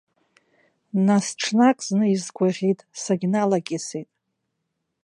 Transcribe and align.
Нас 1.07 1.25
ҽнак 1.39 1.77
зны 1.87 2.05
изгәаӷьит, 2.13 2.79
сагьналакьысит. 3.01 4.09